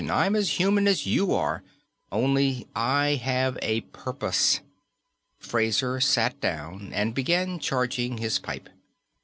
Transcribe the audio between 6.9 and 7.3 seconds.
and